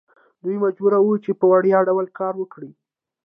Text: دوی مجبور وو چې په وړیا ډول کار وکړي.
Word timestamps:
دوی 0.43 0.55
مجبور 0.63 0.93
وو 1.05 1.15
چې 1.25 1.31
په 1.39 1.45
وړیا 1.51 1.79
ډول 1.89 2.07
کار 2.19 2.33
وکړي. 2.37 2.71